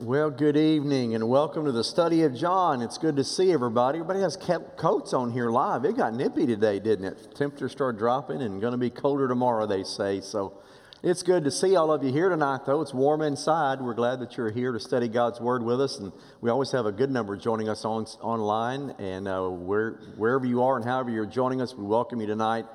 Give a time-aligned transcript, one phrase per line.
[0.00, 2.82] Well, good evening and welcome to the study of John.
[2.82, 3.98] It's good to see everybody.
[3.98, 5.84] Everybody has kept coats on here live.
[5.84, 7.34] It got nippy today, didn't it?
[7.34, 10.20] Temperatures started dropping and going to be colder tomorrow, they say.
[10.20, 10.56] So
[11.02, 12.80] it's good to see all of you here tonight, though.
[12.80, 13.80] It's warm inside.
[13.80, 15.98] We're glad that you're here to study God's Word with us.
[15.98, 18.90] And we always have a good number joining us on, online.
[19.00, 22.66] And uh, where, wherever you are and however you're joining us, we welcome you tonight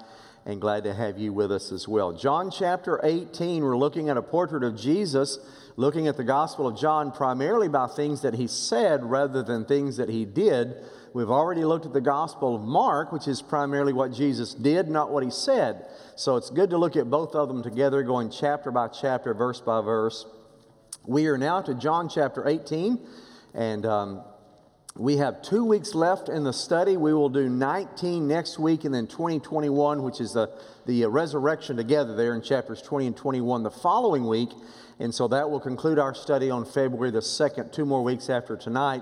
[0.45, 2.11] and glad to have you with us as well.
[2.11, 5.39] John chapter 18, we're looking at a portrait of Jesus
[5.75, 9.97] looking at the Gospel of John primarily by things that he said rather than things
[9.97, 10.75] that he did.
[11.13, 15.11] We've already looked at the Gospel of Mark, which is primarily what Jesus did, not
[15.11, 15.85] what he said.
[16.15, 19.61] So it's good to look at both of them together, going chapter by chapter, verse
[19.61, 20.25] by verse.
[21.05, 22.99] We are now to John chapter 18,
[23.53, 24.23] and um,
[24.95, 26.97] we have two weeks left in the study.
[26.97, 30.51] We will do 19 next week and then 2021, which is the,
[30.85, 34.49] the resurrection together there in chapters 20 and 21 the following week.
[34.99, 38.55] And so that will conclude our study on February the 2nd, two more weeks after
[38.55, 39.01] tonight.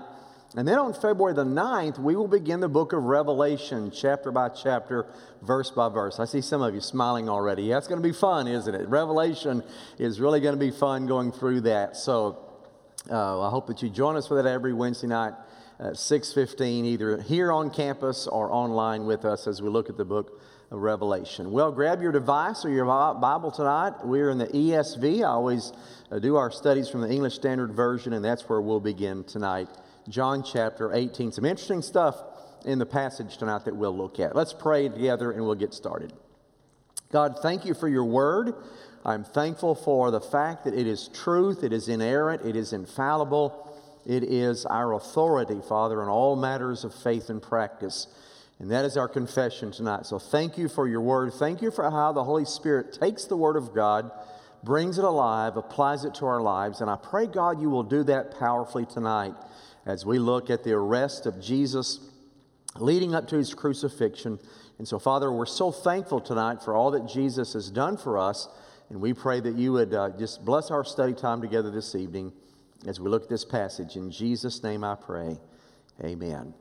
[0.54, 4.50] And then on February the 9th, we will begin the book of Revelation, chapter by
[4.50, 5.06] chapter,
[5.40, 6.20] verse by verse.
[6.20, 7.70] I see some of you smiling already.
[7.70, 8.86] It's going to be fun, isn't it?
[8.88, 9.62] Revelation
[9.98, 11.96] is really going to be fun going through that.
[11.96, 12.38] So
[13.10, 15.32] uh, I hope that you join us for that every Wednesday night
[15.80, 20.04] at 6.15, either here on campus or online with us as we look at the
[20.04, 20.40] book
[20.72, 21.52] Revelation.
[21.52, 24.04] Well, grab your device or your Bible tonight.
[24.04, 25.20] We're in the ESV.
[25.20, 25.72] I always
[26.10, 29.68] uh, do our studies from the English Standard Version, and that's where we'll begin tonight.
[30.08, 31.32] John chapter 18.
[31.32, 32.16] Some interesting stuff
[32.64, 34.34] in the passage tonight that we'll look at.
[34.34, 36.12] Let's pray together and we'll get started.
[37.10, 38.54] God, thank you for your word.
[39.04, 43.76] I'm thankful for the fact that it is truth, it is inerrant, it is infallible,
[44.06, 48.06] it is our authority, Father, in all matters of faith and practice.
[48.58, 50.06] And that is our confession tonight.
[50.06, 51.32] So thank you for your word.
[51.34, 54.10] Thank you for how the Holy Spirit takes the word of God,
[54.62, 56.80] brings it alive, applies it to our lives.
[56.80, 59.34] And I pray, God, you will do that powerfully tonight
[59.84, 61.98] as we look at the arrest of Jesus
[62.76, 64.38] leading up to his crucifixion.
[64.78, 68.48] And so, Father, we're so thankful tonight for all that Jesus has done for us.
[68.90, 72.32] And we pray that you would uh, just bless our study time together this evening
[72.86, 73.96] as we look at this passage.
[73.96, 75.38] In Jesus' name I pray.
[76.02, 76.54] Amen.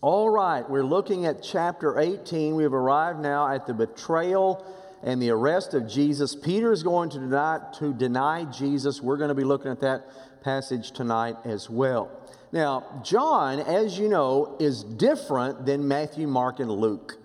[0.00, 2.54] All right, we're looking at chapter 18.
[2.54, 4.64] We've arrived now at the betrayal
[5.02, 6.36] and the arrest of Jesus.
[6.36, 9.02] Peter is going to deny, to deny Jesus.
[9.02, 10.06] We're going to be looking at that
[10.44, 12.12] passage tonight as well.
[12.52, 17.18] Now, John, as you know, is different than Matthew, Mark, and Luke.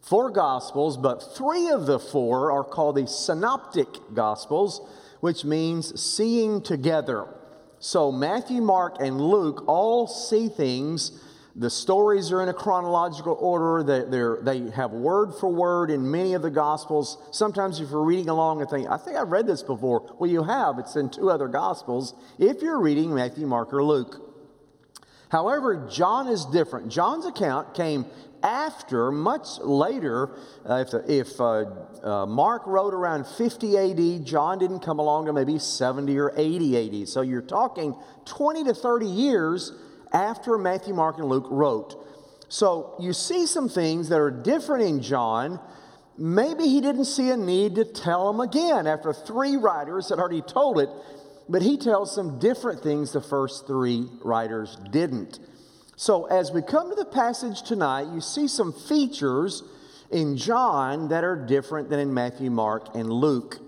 [0.00, 4.88] Four gospels, but three of the four are called the synoptic gospels,
[5.18, 7.26] which means seeing together.
[7.80, 11.20] So Matthew, Mark, and Luke all see things
[11.56, 13.84] the stories are in a chronological order.
[13.84, 17.18] They, they have word for word in many of the Gospels.
[17.30, 20.16] Sometimes, if you're reading along and think, I think I've read this before.
[20.18, 20.78] Well, you have.
[20.80, 24.20] It's in two other Gospels if you're reading Matthew, Mark, or Luke.
[25.28, 26.90] However, John is different.
[26.90, 28.06] John's account came
[28.42, 30.36] after, much later.
[30.68, 31.64] Uh, if if uh,
[32.02, 37.02] uh, Mark wrote around 50 AD, John didn't come along to maybe 70 or 80
[37.02, 37.08] AD.
[37.08, 37.94] So you're talking
[38.24, 39.72] 20 to 30 years
[40.14, 42.00] after Matthew, Mark, and Luke wrote.
[42.48, 45.60] So you see some things that are different in John.
[46.16, 50.40] Maybe he didn't see a need to tell them again after three writers had already
[50.40, 50.88] told it,
[51.48, 55.40] but he tells some different things the first three writers didn't.
[55.96, 59.64] So as we come to the passage tonight, you see some features
[60.10, 63.58] in John that are different than in Matthew, Mark, and Luke.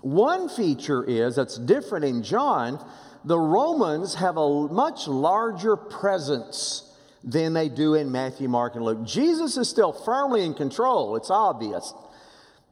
[0.00, 2.84] One feature is that's different in John
[3.24, 6.88] the Romans have a much larger presence
[7.24, 9.04] than they do in Matthew, Mark, and Luke.
[9.04, 11.94] Jesus is still firmly in control, it's obvious.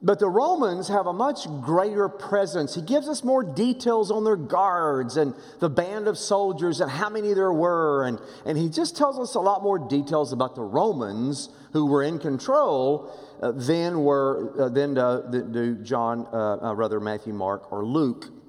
[0.03, 2.73] But the Romans have a much greater presence.
[2.73, 7.09] He gives us more details on their guards and the band of soldiers and how
[7.09, 8.05] many there were.
[8.05, 12.01] And, and he just tells us a lot more details about the Romans who were
[12.01, 17.71] in control uh, than, were, uh, than uh, do John, uh, uh, rather Matthew, Mark,
[17.71, 18.40] or Luke.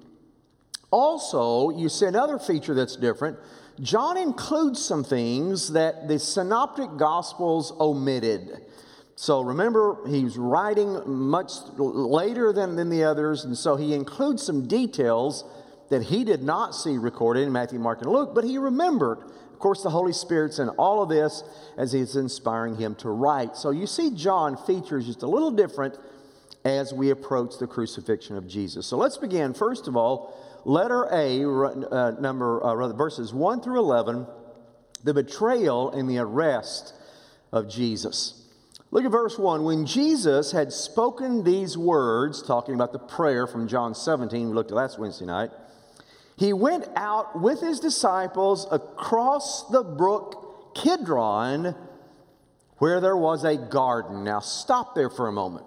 [0.93, 3.39] Also, you see another feature that's different.
[3.81, 8.61] John includes some things that the synoptic gospels omitted.
[9.17, 14.69] So remember, he's writing much later than, than the others, and so he includes some
[14.69, 15.45] details
[15.91, 19.19] that he did not see recorded in Matthew, Mark, and Luke, but he remembered.
[19.53, 21.43] Of course, the Holy Spirit's in all of this
[21.79, 23.57] as he's inspiring him to write.
[23.57, 25.97] So you see, John features just a little different
[26.65, 28.87] as we approach the crucifixion of Jesus.
[28.87, 33.79] So let's begin, first of all, letter A, uh, number, uh, rather, verses 1 through
[33.81, 34.27] 11,
[35.05, 36.95] the betrayal and the arrest
[37.53, 38.43] of Jesus.
[38.91, 39.65] Look at verse 1.
[39.65, 44.71] When Jesus had spoken these words, talking about the prayer from John 17, we looked
[44.71, 45.51] at last Wednesday night,
[46.37, 51.75] he went out with his disciples across the brook Kidron,
[52.79, 54.25] where there was a garden.
[54.25, 55.67] Now, stop there for a moment.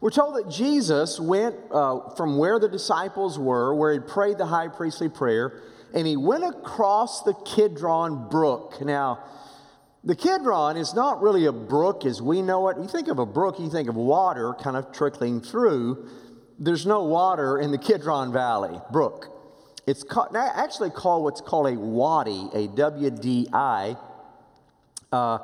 [0.00, 4.46] We're told that Jesus went uh, from where the disciples were, where he prayed the
[4.46, 5.60] high priestly prayer,
[5.92, 8.80] and he went across the Kidron brook.
[8.80, 9.22] Now,
[10.02, 12.78] the Kidron is not really a brook as we know it.
[12.78, 16.08] You think of a brook, you think of water kind of trickling through.
[16.58, 19.26] There's no water in the Kidron Valley brook.
[19.86, 23.96] It's called, actually called what's called a wadi, a W D I.
[25.12, 25.38] Uh,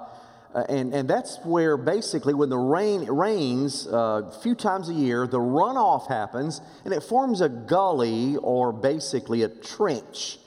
[0.68, 5.26] and, and that's where basically when the rain rains uh, a few times a year,
[5.26, 10.38] the runoff happens and it forms a gully or basically a trench.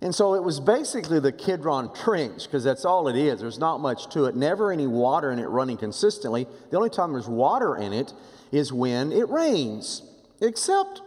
[0.00, 3.40] And so it was basically the Kidron Trench, because that's all it is.
[3.40, 6.46] There's not much to it, never any water in it running consistently.
[6.70, 8.12] The only time there's water in it
[8.52, 10.02] is when it rains.
[10.42, 11.00] Except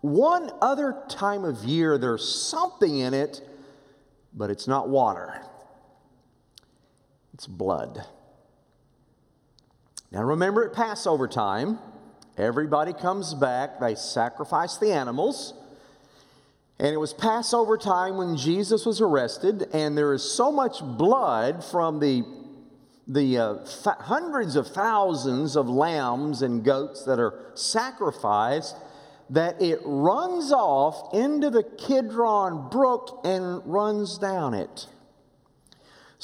[0.00, 3.40] one other time of year, there's something in it,
[4.34, 5.40] but it's not water,
[7.34, 8.04] it's blood.
[10.10, 11.78] Now remember at Passover time,
[12.36, 15.54] everybody comes back, they sacrifice the animals.
[16.78, 21.62] And it was Passover time when Jesus was arrested, and there is so much blood
[21.62, 22.24] from the,
[23.06, 23.54] the uh,
[24.00, 28.76] hundreds of thousands of lambs and goats that are sacrificed
[29.30, 34.86] that it runs off into the Kidron Brook and runs down it.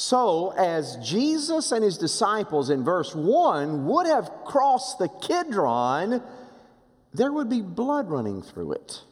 [0.01, 6.23] So, as Jesus and his disciples in verse 1 would have crossed the Kidron,
[7.13, 9.03] there would be blood running through it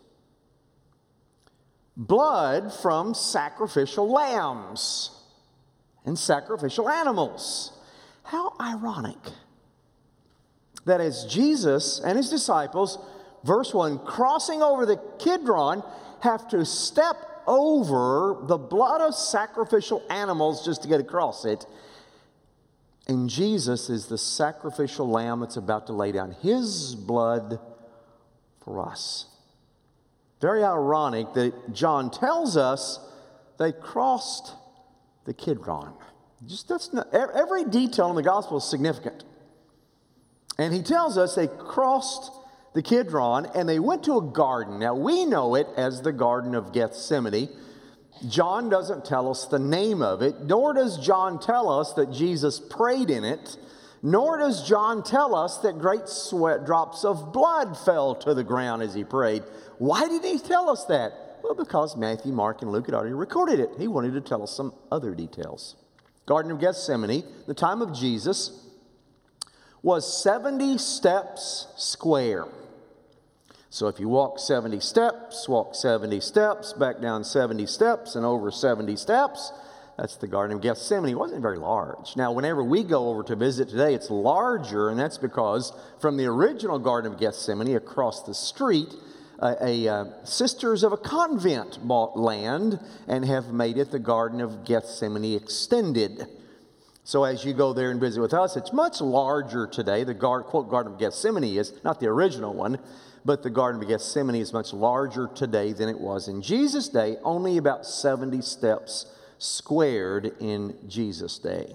[1.96, 5.10] blood from sacrificial lambs
[6.04, 7.72] and sacrificial animals.
[8.22, 9.18] How ironic
[10.84, 12.96] that as Jesus and his disciples,
[13.42, 15.82] verse 1, crossing over the Kidron,
[16.20, 21.66] have to step over the blood of sacrificial animals just to get across it.
[23.08, 27.60] And Jesus is the sacrificial lamb that's about to lay down his blood
[28.64, 29.26] for us.
[30.40, 32.98] Very ironic that John tells us
[33.58, 34.54] they crossed
[35.24, 35.94] the Kidron.
[36.46, 39.24] Just that's not, every detail in the gospel is significant.
[40.58, 42.30] And he tells us they crossed
[42.76, 44.78] the Kidron and they went to a garden.
[44.78, 47.48] Now we know it as the Garden of Gethsemane.
[48.28, 52.60] John doesn't tell us the name of it, nor does John tell us that Jesus
[52.60, 53.56] prayed in it,
[54.02, 58.82] nor does John tell us that great sweat drops of blood fell to the ground
[58.82, 59.42] as he prayed.
[59.78, 61.38] Why did he tell us that?
[61.42, 63.70] Well, because Matthew, Mark, and Luke had already recorded it.
[63.78, 65.76] He wanted to tell us some other details.
[66.26, 68.66] Garden of Gethsemane, the time of Jesus,
[69.82, 72.44] was 70 steps square.
[73.70, 78.50] So if you walk 70 steps, walk 70 steps, back down 70 steps, and over
[78.50, 79.52] 70 steps,
[79.98, 81.12] that's the Garden of Gethsemane.
[81.12, 82.16] It wasn't very large.
[82.16, 86.26] Now, whenever we go over to visit today, it's larger, and that's because from the
[86.26, 88.94] original Garden of Gethsemane across the street,
[89.40, 92.78] a, a uh, sisters of a convent bought land
[93.08, 96.26] and have made it the Garden of Gethsemane extended.
[97.04, 100.04] So as you go there and visit with us, it's much larger today.
[100.04, 102.78] The gar- quote Garden of Gethsemane is not the original one,
[103.26, 107.16] but the Garden of Gethsemane is much larger today than it was in Jesus' day.
[107.22, 109.06] Only about 70 steps
[109.38, 111.74] squared in Jesus' day.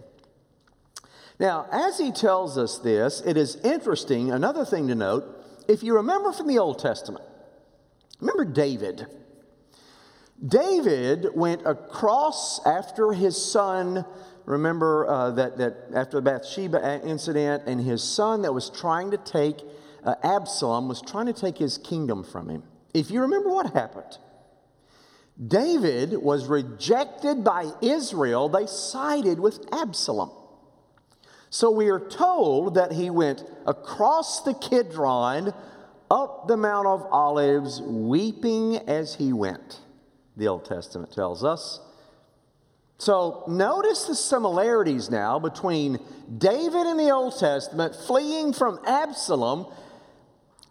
[1.39, 4.31] Now, as he tells us this, it is interesting.
[4.31, 5.25] Another thing to note
[5.67, 7.25] if you remember from the Old Testament,
[8.21, 9.07] Remember David.
[10.47, 14.05] David went across after his son.
[14.45, 19.17] Remember uh, that, that after the Bathsheba incident, and his son that was trying to
[19.17, 19.61] take
[20.03, 22.63] uh, Absalom was trying to take his kingdom from him.
[22.93, 24.17] If you remember what happened,
[25.45, 28.49] David was rejected by Israel.
[28.49, 30.31] They sided with Absalom.
[31.49, 35.53] So we are told that he went across the Kidron
[36.09, 39.79] up the Mount of Olives, weeping as he went,
[40.35, 41.79] the Old Testament tells us.
[42.97, 45.97] So notice the similarities now between
[46.37, 49.65] David in the Old Testament fleeing from Absalom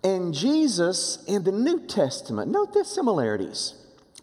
[0.03, 2.51] and Jesus in the New Testament.
[2.51, 3.75] Note the similarities.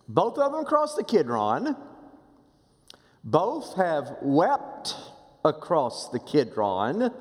[0.07, 1.75] Both of them crossed the Kidron.
[3.23, 4.95] Both have wept
[5.43, 7.11] across the Kidron.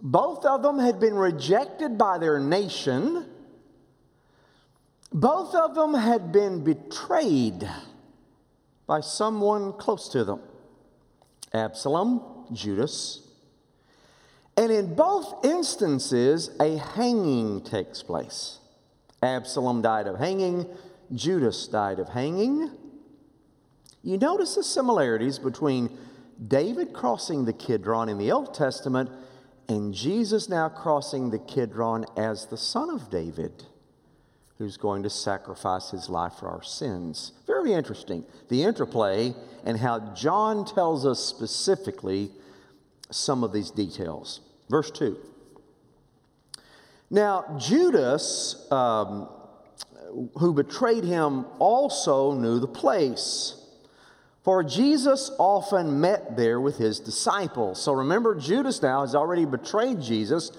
[0.00, 3.26] Both of them had been rejected by their nation.
[5.12, 7.68] Both of them had been betrayed
[8.86, 10.40] by someone close to them
[11.52, 13.29] Absalom, Judas.
[14.60, 18.58] And in both instances, a hanging takes place.
[19.22, 20.66] Absalom died of hanging,
[21.14, 22.70] Judas died of hanging.
[24.02, 25.96] You notice the similarities between
[26.46, 29.08] David crossing the Kidron in the Old Testament
[29.70, 33.64] and Jesus now crossing the Kidron as the son of David,
[34.58, 37.32] who's going to sacrifice his life for our sins.
[37.46, 38.26] Very interesting.
[38.50, 42.30] The interplay and how John tells us specifically
[43.10, 44.42] some of these details.
[44.70, 45.18] Verse 2.
[47.10, 49.28] Now, Judas, um,
[50.38, 53.56] who betrayed him, also knew the place.
[54.44, 57.82] For Jesus often met there with his disciples.
[57.82, 60.52] So remember, Judas now has already betrayed Jesus.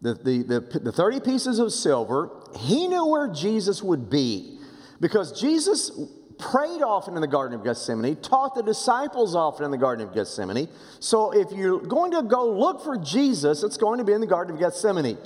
[0.00, 4.60] The, the, the, the 30 pieces of silver, he knew where Jesus would be
[5.00, 5.90] because Jesus
[6.50, 10.14] prayed often in the Garden of Gethsemane, taught the disciples often in the Garden of
[10.14, 10.68] Gethsemane.
[11.00, 14.26] So if you're going to go look for Jesus, it's going to be in the
[14.26, 15.18] Garden of Gethsemane.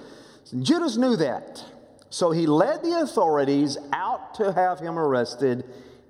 [0.61, 1.65] Judas knew that.
[2.11, 5.65] So he led the authorities out to have him arrested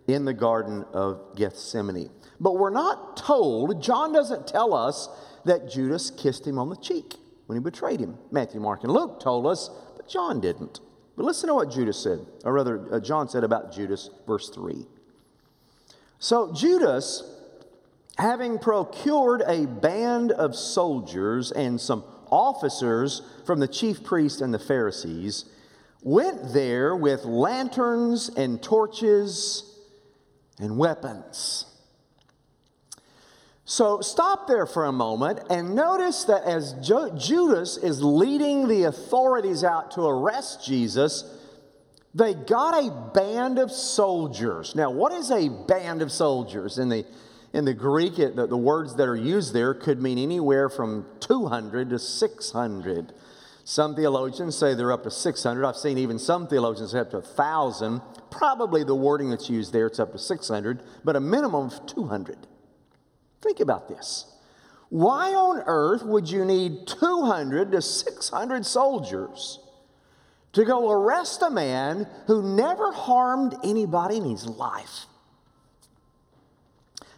[0.07, 2.11] in the Garden of Gethsemane.
[2.39, 5.09] But we're not told, John doesn't tell us
[5.45, 7.15] that Judas kissed him on the cheek
[7.47, 8.19] when he betrayed him.
[8.31, 10.81] Matthew, Mark, and Luke told us, but John didn't.
[11.17, 14.87] But listen to what Judas said, or rather, uh, John said about Judas, verse 3.
[16.19, 17.23] So Judas,
[18.19, 24.59] having procured a band of soldiers and some officers from the chief priests and the
[24.59, 25.45] Pharisees,
[26.03, 29.79] went there with lanterns and torches
[30.59, 31.65] and weapons.
[33.65, 39.65] So stop there for a moment and notice that as Judas is leading the authorities
[39.65, 41.25] out to arrest Jesus,
[42.17, 44.75] they got a band of soldiers.
[44.75, 46.79] Now, what is a band of soldiers?
[46.79, 47.05] In the,
[47.53, 51.05] in the Greek, it, the, the words that are used there could mean anywhere from
[51.21, 53.13] 200 to 600.
[53.65, 55.67] Some theologians say they're up to 600.
[55.67, 58.01] I've seen even some theologians say up to 1,000.
[58.31, 62.39] Probably the wording that's used there, it's up to 600, but a minimum of 200.
[63.43, 64.33] Think about this.
[64.89, 69.59] Why on earth would you need 200 to 600 soldiers
[70.57, 75.05] to go arrest a man who never harmed anybody in his life?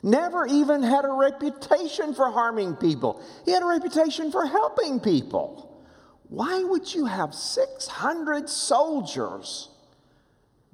[0.02, 3.22] Never even had a reputation for harming people.
[3.44, 5.84] He had a reputation for helping people.
[6.28, 9.68] Why would you have 600 soldiers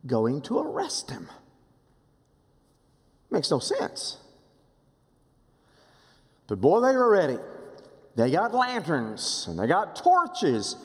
[0.07, 1.29] going to arrest him?
[3.31, 4.17] Makes no sense.
[6.47, 7.37] But boy, they were ready.
[8.17, 10.77] They got lanterns and they got torches.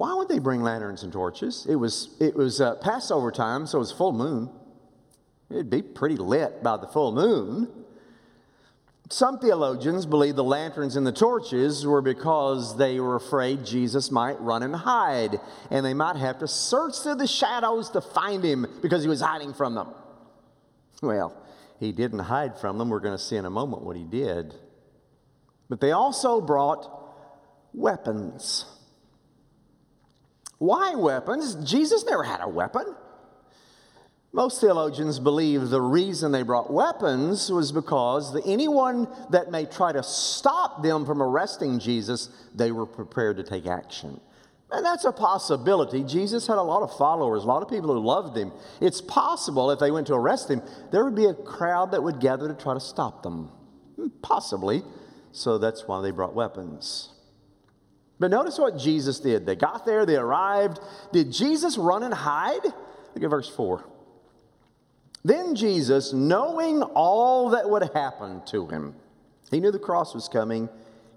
[0.00, 1.66] Why would they bring lanterns and torches?
[1.68, 4.48] It was, it was uh, Passover time, so it was full moon.
[5.50, 7.68] It'd be pretty lit by the full moon.
[9.10, 14.40] Some theologians believe the lanterns and the torches were because they were afraid Jesus might
[14.40, 15.38] run and hide,
[15.70, 19.20] and they might have to search through the shadows to find him because he was
[19.20, 19.88] hiding from them.
[21.02, 21.36] Well,
[21.78, 22.88] he didn't hide from them.
[22.88, 24.54] We're going to see in a moment what he did.
[25.68, 26.88] But they also brought
[27.74, 28.64] weapons.
[30.60, 31.54] Why weapons?
[31.54, 32.94] Jesus never had a weapon.
[34.30, 40.02] Most theologians believe the reason they brought weapons was because anyone that may try to
[40.02, 44.20] stop them from arresting Jesus, they were prepared to take action.
[44.70, 46.04] And that's a possibility.
[46.04, 48.52] Jesus had a lot of followers, a lot of people who loved him.
[48.82, 50.60] It's possible if they went to arrest him,
[50.92, 53.50] there would be a crowd that would gather to try to stop them.
[53.96, 54.82] Hmm, possibly.
[55.32, 57.14] So that's why they brought weapons.
[58.20, 59.46] But notice what Jesus did.
[59.46, 60.78] They got there, they arrived.
[61.10, 62.62] Did Jesus run and hide?
[62.64, 63.82] Look at verse 4.
[65.24, 68.94] Then Jesus, knowing all that would happen to him,
[69.50, 70.68] he knew the cross was coming,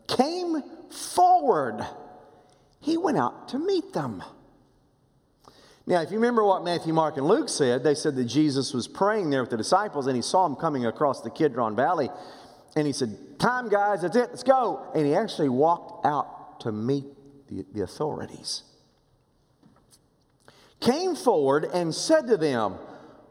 [0.07, 1.85] came forward.
[2.79, 4.23] He went out to meet them.
[5.85, 8.87] Now, if you remember what Matthew, Mark, and Luke said, they said that Jesus was
[8.87, 12.09] praying there with the disciples and he saw them coming across the Kidron Valley.
[12.77, 14.87] And he said, Time, guys, that's it, let's go.
[14.95, 17.05] And he actually walked out to meet
[17.47, 18.63] the, the authorities.
[20.79, 22.75] Came forward and said to them,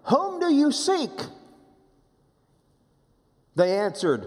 [0.05, 1.11] whom do you seek?
[3.55, 4.27] They answered,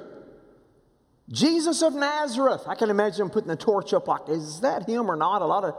[1.29, 2.63] Jesus of Nazareth.
[2.67, 5.41] I can imagine them putting the torch up like, is that him or not?
[5.41, 5.73] A lot of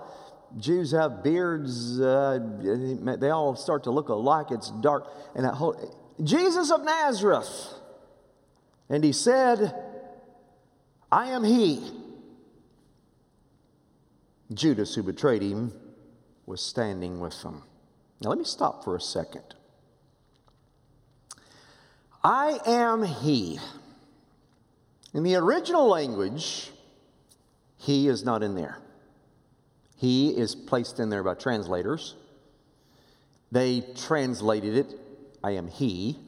[0.59, 2.01] Jews have beards.
[2.01, 2.39] Uh,
[3.19, 4.49] they all start to look alike.
[4.51, 5.07] It's dark.
[5.35, 5.77] And that whole,
[6.23, 7.75] Jesus of Nazareth.
[8.89, 9.75] And he said,
[11.11, 11.93] I am he.
[14.53, 15.73] Judas, who betrayed him,
[16.47, 17.63] was standing with them.
[18.21, 19.43] Now, let me stop for a second.
[22.23, 23.59] I am He.
[25.13, 26.71] In the original language,
[27.77, 28.79] He is not in there.
[29.97, 32.15] He is placed in there by translators.
[33.51, 34.95] They translated it,
[35.43, 36.19] I am he,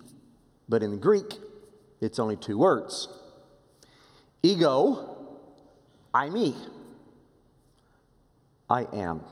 [0.69, 1.35] but in Greek,
[2.01, 3.09] it's only two words.
[4.43, 5.27] Ego,
[6.15, 6.55] eimi.
[8.69, 9.23] I am.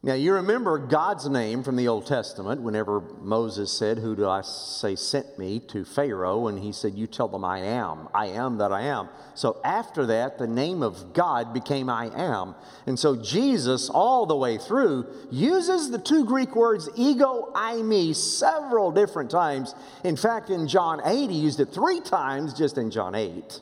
[0.00, 4.42] Now, you remember God's name from the Old Testament whenever Moses said, Who do I
[4.42, 6.46] say sent me to Pharaoh?
[6.46, 8.08] And he said, You tell them I am.
[8.14, 9.08] I am that I am.
[9.34, 12.54] So after that, the name of God became I am.
[12.86, 18.92] And so Jesus, all the way through, uses the two Greek words ego, eimi several
[18.92, 19.74] different times.
[20.04, 23.60] In fact, in John 8, he used it three times just in John 8.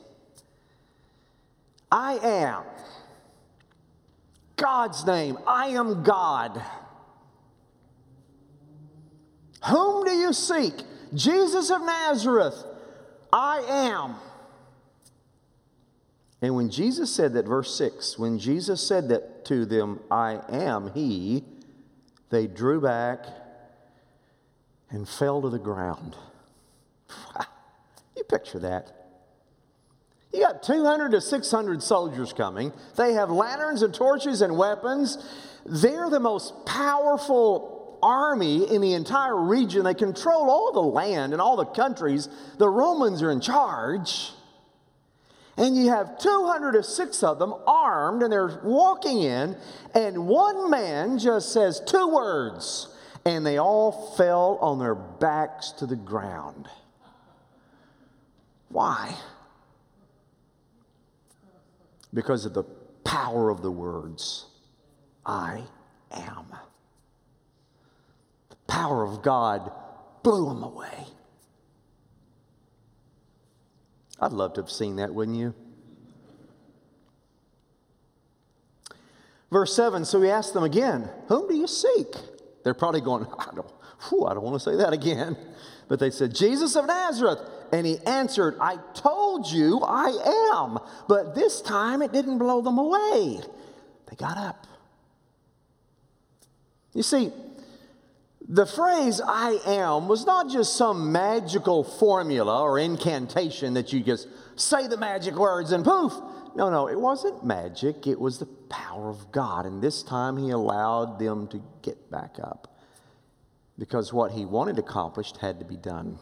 [1.91, 2.63] I am.
[4.57, 5.37] God's name.
[5.47, 6.61] I am God.
[9.69, 10.73] Whom do you seek?
[11.13, 12.63] Jesus of Nazareth.
[13.31, 14.15] I am.
[16.41, 20.91] And when Jesus said that, verse 6, when Jesus said that to them, I am
[20.93, 21.43] He,
[22.29, 23.25] they drew back
[24.89, 26.15] and fell to the ground.
[28.15, 29.06] you picture that.
[30.33, 32.73] You got 200 to 600 soldiers coming.
[32.95, 35.17] They have lanterns and torches and weapons.
[35.65, 39.83] They're the most powerful army in the entire region.
[39.83, 42.29] They control all the land and all the countries.
[42.57, 44.31] The Romans are in charge.
[45.57, 49.57] And you have 200 to 6 of them armed, and they're walking in,
[49.95, 55.87] and one man just says two words, and they all fell on their backs to
[55.87, 56.67] the ground.
[58.69, 59.15] Why?
[62.13, 62.63] Because of the
[63.03, 64.45] power of the words
[65.25, 65.63] I
[66.11, 66.45] am.
[68.49, 69.71] The power of God
[70.23, 71.05] blew them away.
[74.19, 75.53] I'd love to have seen that, wouldn't you?
[79.51, 82.07] Verse 7 So he asked them again, Whom do you seek?
[82.63, 83.71] They're probably going, I don't,
[84.09, 85.37] whew, I don't want to say that again.
[85.87, 87.39] But they said, Jesus of Nazareth.
[87.71, 90.79] And he answered, I told you I am.
[91.07, 93.39] But this time it didn't blow them away.
[94.09, 94.67] They got up.
[96.93, 97.31] You see,
[98.47, 104.27] the phrase I am was not just some magical formula or incantation that you just
[104.55, 106.13] say the magic words and poof.
[106.55, 108.07] No, no, it wasn't magic.
[108.07, 109.65] It was the power of God.
[109.65, 112.79] And this time he allowed them to get back up
[113.77, 116.17] because what he wanted accomplished had to be done.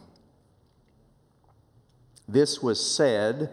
[2.28, 3.52] This was said,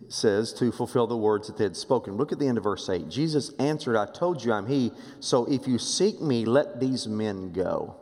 [0.00, 2.16] it says, to fulfill the words that they had spoken.
[2.16, 3.08] Look at the end of verse 8.
[3.08, 7.52] Jesus answered, I told you I'm he, so if you seek me, let these men
[7.52, 7.96] go.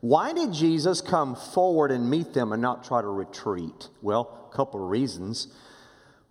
[0.00, 3.88] Why did Jesus come forward and meet them and not try to retreat?
[4.02, 5.48] Well, a couple of reasons.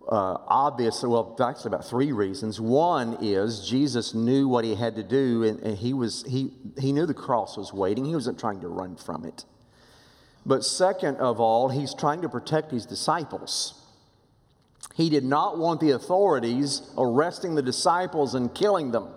[0.08, 2.60] Uh, obviously, well, actually, about three reasons.
[2.60, 6.92] One is Jesus knew what he had to do, and, and he was he he
[6.92, 8.04] knew the cross was waiting.
[8.04, 9.44] He wasn't trying to run from it.
[10.46, 13.74] But second of all, he's trying to protect his disciples.
[14.94, 19.08] He did not want the authorities arresting the disciples and killing them.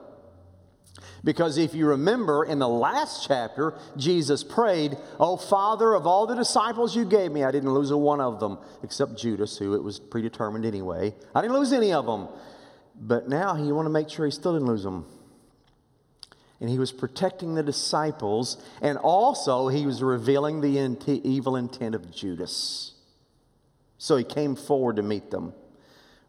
[1.23, 6.35] Because if you remember in the last chapter, Jesus prayed, Oh, Father, of all the
[6.35, 9.83] disciples you gave me, I didn't lose a one of them, except Judas, who it
[9.83, 11.13] was predetermined anyway.
[11.35, 12.27] I didn't lose any of them.
[12.99, 15.05] But now he wanted to make sure he still didn't lose them
[16.59, 22.11] and he was protecting the disciples, and also he was revealing the evil intent of
[22.11, 22.93] Judas.
[23.97, 25.53] So he came forward to meet them.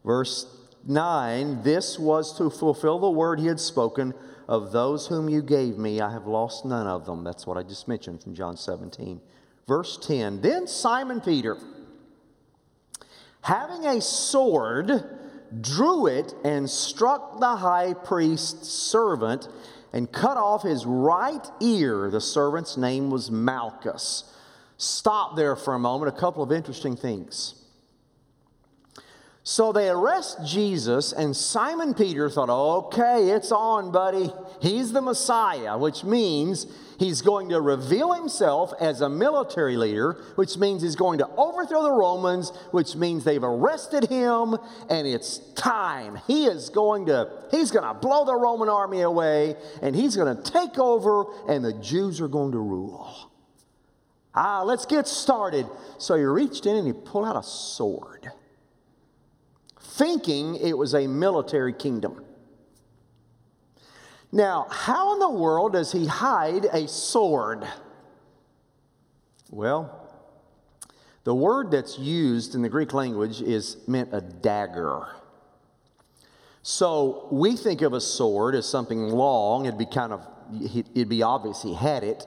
[0.05, 0.45] Verse
[0.87, 4.13] 9 This was to fulfill the word he had spoken
[4.47, 7.23] of those whom you gave me, I have lost none of them.
[7.23, 9.21] That's what I just mentioned from John 17.
[9.67, 11.57] Verse 10 Then Simon Peter,
[13.41, 15.03] having a sword,
[15.59, 19.47] drew it and struck the high priest's servant
[19.93, 22.09] and cut off his right ear.
[22.09, 24.23] The servant's name was Malchus.
[24.77, 26.15] Stop there for a moment.
[26.15, 27.60] A couple of interesting things.
[29.43, 34.31] So they arrest Jesus, and Simon Peter thought, okay, it's on, buddy.
[34.61, 36.67] He's the Messiah, which means
[36.99, 41.81] he's going to reveal himself as a military leader, which means he's going to overthrow
[41.81, 44.55] the Romans, which means they've arrested him,
[44.91, 46.19] and it's time.
[46.27, 50.37] He is going to, he's going to blow the Roman army away, and he's going
[50.37, 53.31] to take over, and the Jews are going to rule.
[54.35, 55.65] Ah, let's get started.
[55.97, 58.31] So he reached in and he pulled out a sword
[59.91, 62.23] thinking it was a military kingdom.
[64.31, 67.67] Now, how in the world does he hide a sword?
[69.49, 69.97] Well,
[71.25, 75.07] the word that's used in the Greek language is meant a dagger.
[76.63, 79.65] So we think of a sword as something long.
[79.65, 80.25] It'd be kind of,
[80.95, 82.25] it'd be obvious he had it.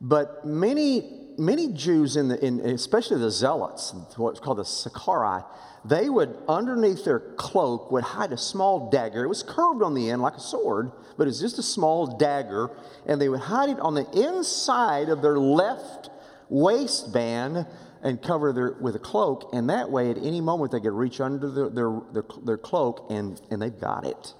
[0.00, 5.42] But many, many Jews, in the, in, especially the zealots, what's called the Sicarii,
[5.84, 9.24] they would, underneath their cloak, would hide a small dagger.
[9.24, 12.70] It was curved on the end like a sword, but it's just a small dagger.
[13.06, 16.10] And they would hide it on the inside of their left
[16.48, 17.66] waistband
[18.02, 19.50] and cover their with a cloak.
[19.52, 23.06] And that way, at any moment, they could reach under their, their, their, their cloak
[23.10, 24.34] and, and they've got it.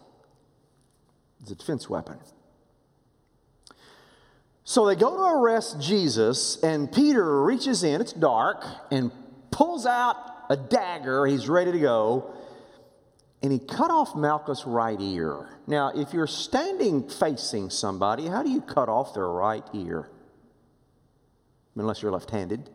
[1.43, 2.19] It's a defense weapon.
[4.65, 9.13] So they go to arrest Jesus, and Peter reaches in, it's dark, and
[9.51, 10.17] pulls out
[10.49, 11.27] a dagger.
[11.27, 12.35] He's ready to go.
[13.43, 15.51] And he cut off Malchus' right ear.
[15.67, 20.09] Now, if you're standing facing somebody, how do you cut off their right ear?
[21.77, 22.71] Unless you're left handed.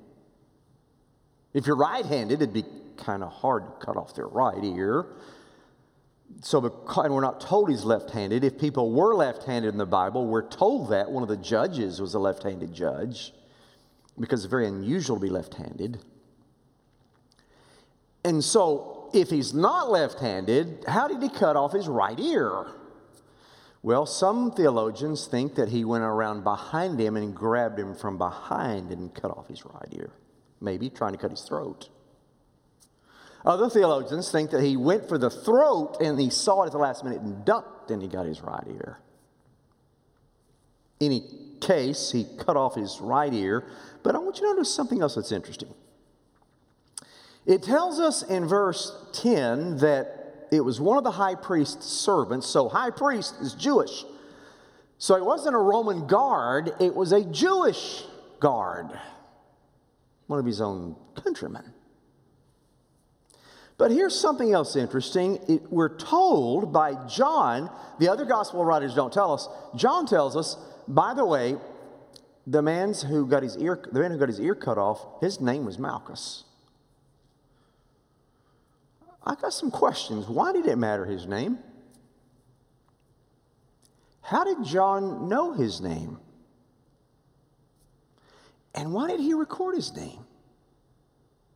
[1.53, 2.65] If you're right handed, it'd be
[2.97, 5.07] kind of hard to cut off their right ear.
[6.41, 6.59] So,
[7.03, 8.43] and we're not told he's left handed.
[8.43, 11.99] If people were left handed in the Bible, we're told that one of the judges
[11.99, 13.33] was a left handed judge
[14.19, 15.99] because it's very unusual to be left handed.
[18.23, 22.67] And so, if he's not left handed, how did he cut off his right ear?
[23.81, 28.91] Well, some theologians think that he went around behind him and grabbed him from behind
[28.91, 30.11] and cut off his right ear,
[30.59, 31.89] maybe trying to cut his throat.
[33.45, 36.77] Other theologians think that he went for the throat and he saw it at the
[36.77, 38.99] last minute and ducked and he got his right ear.
[40.99, 41.23] Any
[41.61, 43.65] case, he cut off his right ear.
[44.03, 45.73] But I want you to notice something else that's interesting.
[47.45, 52.47] It tells us in verse 10 that it was one of the high priest's servants.
[52.47, 54.03] So, high priest is Jewish.
[54.97, 58.03] So, it wasn't a Roman guard, it was a Jewish
[58.39, 58.87] guard,
[60.27, 61.73] one of his own countrymen.
[63.79, 65.39] But here's something else interesting.
[65.47, 69.47] It, we're told by John, the other gospel writers don't tell us.
[69.73, 71.55] John tells us, by the way,
[72.45, 75.39] the man's who got his ear, the man who got his ear cut off, his
[75.39, 76.43] name was Malchus.
[79.25, 80.27] I got some questions.
[80.27, 81.57] Why did it matter his name?
[84.21, 86.19] How did John know his name?
[88.75, 90.25] And why did he record his name?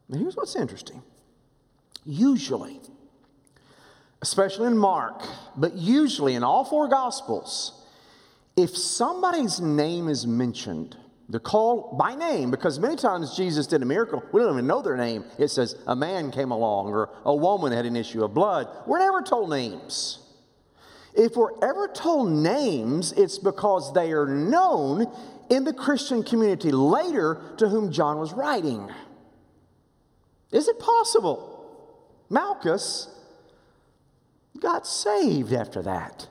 [0.08, 1.04] Now, here's what's interesting.
[2.06, 2.80] Usually,
[4.22, 5.24] especially in Mark,
[5.56, 7.86] but usually in all four Gospels,
[8.56, 10.98] if somebody's name is mentioned,
[11.30, 14.22] they're called by name because many times Jesus did a miracle.
[14.32, 15.24] We don't even know their name.
[15.40, 18.68] It says a man came along or a woman had an issue of blood.
[18.86, 20.20] We're never told names.
[21.16, 25.06] If we're ever told names, it's because they are known
[25.50, 28.90] in the Christian community later to whom John was writing.
[30.52, 31.53] Is it possible?
[32.34, 33.08] Malchus
[34.60, 36.28] got saved after that.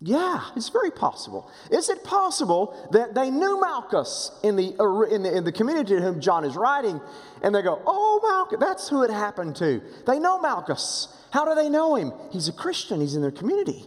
[0.00, 1.50] Yeah, it's very possible.
[1.70, 4.74] Is it possible that they knew Malchus in the,
[5.10, 7.00] in the, in the community to whom John is writing,
[7.42, 9.80] and they go, Oh, Malchus, that's who it happened to.
[10.06, 11.08] They know Malchus.
[11.30, 12.12] How do they know him?
[12.30, 13.84] He's a Christian, he's in their community.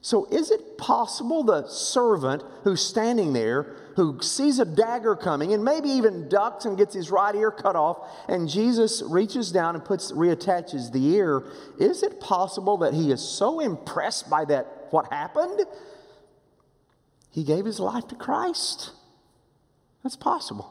[0.00, 5.64] So, is it possible the servant who's standing there, who sees a dagger coming and
[5.64, 9.84] maybe even ducks and gets his right ear cut off, and Jesus reaches down and
[9.84, 11.44] puts reattaches the ear?
[11.78, 15.60] Is it possible that he is so impressed by that what happened?
[17.30, 18.92] He gave his life to Christ.
[20.02, 20.70] That's possible.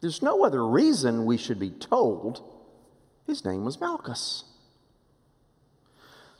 [0.00, 2.42] There's no other reason we should be told
[3.26, 4.44] his name was Malchus.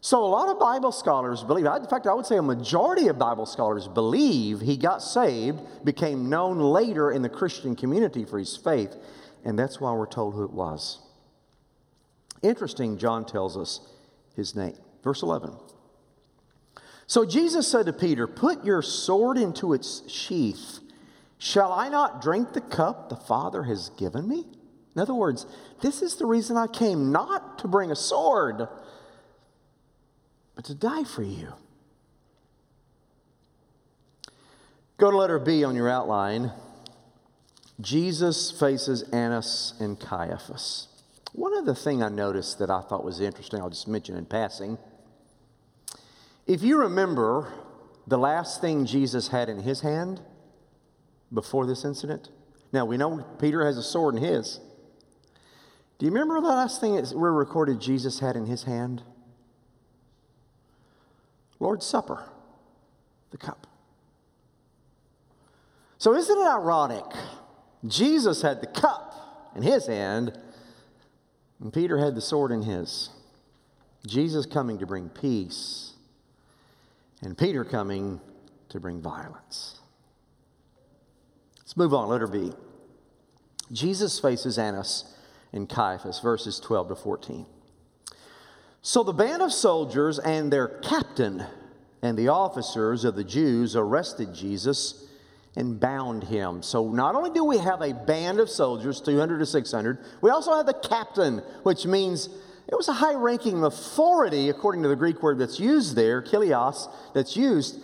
[0.04, 3.20] So, a lot of Bible scholars believe, in fact, I would say a majority of
[3.20, 8.56] Bible scholars believe he got saved, became known later in the Christian community for his
[8.56, 8.96] faith,
[9.44, 10.98] and that's why we're told who it was.
[12.42, 13.80] Interesting, John tells us
[14.34, 14.76] his name.
[15.04, 15.54] Verse 11.
[17.06, 20.80] So Jesus said to Peter, Put your sword into its sheath.
[21.38, 24.46] Shall I not drink the cup the Father has given me?
[24.96, 25.46] In other words,
[25.80, 28.66] this is the reason I came, not to bring a sword
[30.62, 31.52] but to die for you.
[34.96, 36.52] Go to letter B on your outline.
[37.80, 40.86] Jesus faces Annas and Caiaphas.
[41.32, 44.78] One other thing I noticed that I thought was interesting, I'll just mention in passing.
[46.46, 47.52] If you remember
[48.06, 50.20] the last thing Jesus had in his hand
[51.32, 52.28] before this incident,
[52.72, 54.60] now we know Peter has a sword in his.
[55.98, 59.02] Do you remember the last thing we're recorded Jesus had in his hand?
[61.62, 62.24] Lord's Supper,
[63.30, 63.68] the cup.
[65.96, 67.04] So, isn't it ironic?
[67.86, 70.36] Jesus had the cup in his hand,
[71.60, 73.10] and Peter had the sword in his.
[74.08, 75.92] Jesus coming to bring peace,
[77.22, 78.20] and Peter coming
[78.68, 79.78] to bring violence.
[81.58, 82.52] Let's move on, letter B.
[83.70, 85.14] Jesus faces Annas
[85.52, 87.46] and Caiaphas, verses 12 to 14.
[88.84, 91.44] So the band of soldiers and their captain
[92.02, 95.06] and the officers of the Jews arrested Jesus
[95.54, 96.64] and bound him.
[96.64, 100.56] So not only do we have a band of soldiers, 200 to 600, we also
[100.56, 102.28] have the captain, which means
[102.66, 106.92] it was a high ranking authority, according to the Greek word that's used there, kilios,
[107.14, 107.78] that's used.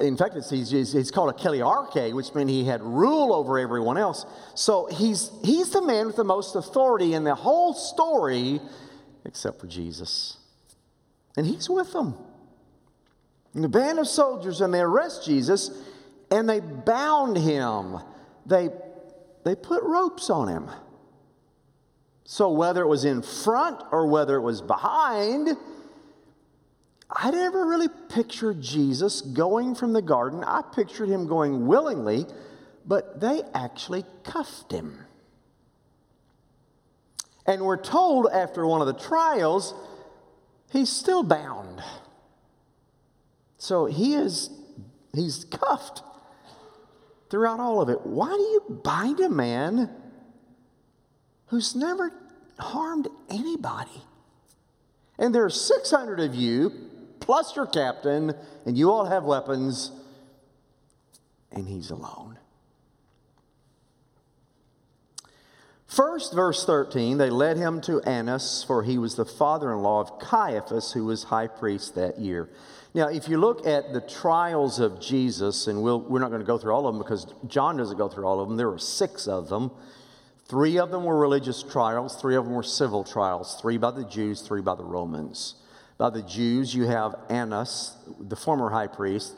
[0.00, 3.98] In fact, it's, he's, he's called a kiliarche, which meant he had rule over everyone
[3.98, 4.24] else.
[4.54, 8.60] So he's, he's the man with the most authority in the whole story,
[9.26, 10.38] except for Jesus.
[11.36, 12.14] And he's with them.
[13.54, 15.70] And the band of soldiers, and they arrest Jesus,
[16.30, 17.98] and they bound him.
[18.44, 18.70] They,
[19.44, 20.70] they put ropes on him.
[22.24, 25.56] So whether it was in front or whether it was behind,
[27.08, 30.42] I never really pictured Jesus going from the garden.
[30.42, 32.26] I pictured him going willingly,
[32.84, 35.05] but they actually cuffed him.
[37.46, 39.74] And we're told after one of the trials,
[40.70, 41.82] he's still bound.
[43.58, 44.50] So he is,
[45.14, 46.02] he's cuffed
[47.30, 48.04] throughout all of it.
[48.04, 49.90] Why do you bind a man
[51.46, 52.12] who's never
[52.58, 54.02] harmed anybody?
[55.18, 56.72] And there are 600 of you,
[57.20, 58.34] plus your captain,
[58.66, 59.90] and you all have weapons,
[61.50, 62.35] and he's alone.
[65.86, 70.00] First, verse 13, they led him to Annas, for he was the father in law
[70.00, 72.48] of Caiaphas, who was high priest that year.
[72.92, 76.46] Now, if you look at the trials of Jesus, and we'll, we're not going to
[76.46, 78.78] go through all of them because John doesn't go through all of them, there were
[78.78, 79.70] six of them.
[80.46, 84.04] Three of them were religious trials, three of them were civil trials, three by the
[84.04, 85.54] Jews, three by the Romans.
[85.98, 89.36] By the Jews, you have Annas, the former high priest,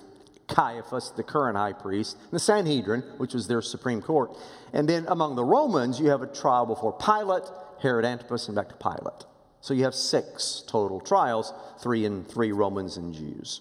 [0.48, 4.36] Caiaphas, the current high priest, the Sanhedrin, which was their supreme court.
[4.72, 7.44] And then among the Romans, you have a trial before Pilate,
[7.80, 9.24] Herod Antipas, and back to Pilate.
[9.60, 13.60] So you have six total trials, three in three Romans and Jews.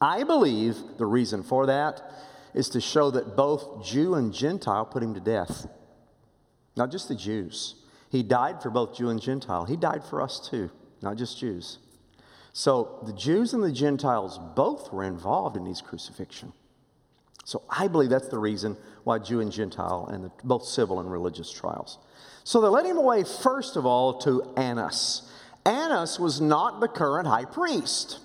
[0.00, 2.00] I believe the reason for that
[2.54, 5.66] is to show that both Jew and Gentile put him to death.
[6.76, 7.74] Not just the Jews.
[8.10, 9.66] He died for both Jew and Gentile.
[9.66, 10.70] He died for us too,
[11.02, 11.78] not just Jews.
[12.52, 16.52] So the Jews and the Gentiles both were involved in his crucifixion.
[17.44, 21.10] So I believe that's the reason why Jew and Gentile and the, both civil and
[21.10, 21.98] religious trials.
[22.44, 25.28] So they led him away, first of all, to Annas.
[25.64, 28.18] Annas was not the current high priest.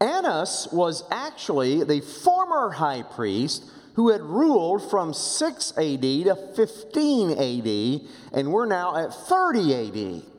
[0.00, 7.30] Annas was actually the former high priest who had ruled from 6 AD to 15
[7.30, 9.74] AD, and we're now at 30
[10.18, 10.35] AD.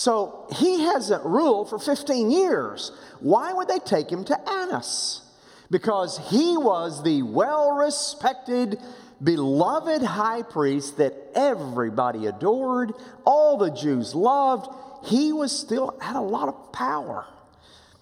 [0.00, 2.90] So he hasn't ruled for 15 years.
[3.20, 5.20] Why would they take him to Annas?
[5.70, 8.78] Because he was the well respected
[9.22, 12.94] beloved high priest that everybody adored,
[13.26, 17.26] all the Jews loved, he was still had a lot of power.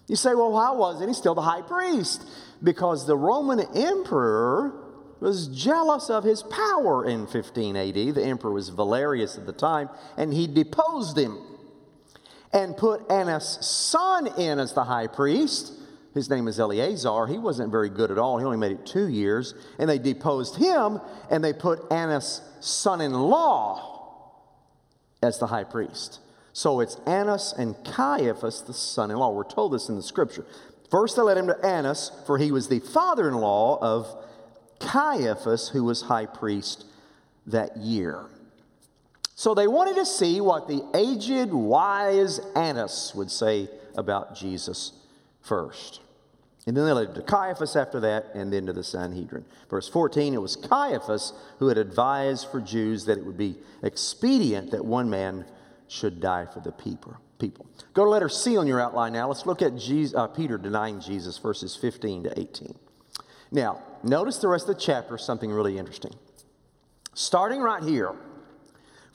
[0.07, 1.07] You say, well, how was it?
[1.07, 2.25] He's still the high priest.
[2.63, 4.71] Because the Roman emperor
[5.19, 7.93] was jealous of his power in 15 AD.
[7.93, 11.39] The emperor was Valerius at the time, and he deposed him
[12.51, 15.73] and put Annas' son in as the high priest.
[16.13, 17.27] His name is Eleazar.
[17.27, 18.39] He wasn't very good at all.
[18.39, 19.53] He only made it two years.
[19.77, 24.33] And they deposed him and they put Annas' son in law
[25.21, 26.19] as the high priest.
[26.53, 29.31] So it's Annas and Caiaphas, the son in law.
[29.31, 30.45] We're told this in the scripture.
[30.89, 34.07] First, they led him to Annas, for he was the father in law of
[34.79, 36.85] Caiaphas, who was high priest
[37.45, 38.25] that year.
[39.39, 44.91] So they wanted to see what the aged, wise Annas would say about Jesus
[45.39, 46.01] first.
[46.67, 49.45] And then they led to Caiaphas after that, and then to the Sanhedrin.
[49.69, 54.71] Verse 14 it was Caiaphas who had advised for Jews that it would be expedient
[54.71, 55.45] that one man
[55.87, 57.15] should die for the people.
[57.93, 59.29] Go to letter C on your outline now.
[59.29, 62.77] Let's look at Jesus, uh, Peter denying Jesus, verses 15 to 18.
[63.51, 66.13] Now, notice the rest of the chapter, something really interesting.
[67.13, 68.15] Starting right here,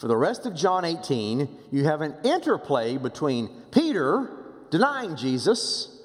[0.05, 4.29] for the rest of John 18, you have an interplay between Peter
[4.69, 5.99] denying Jesus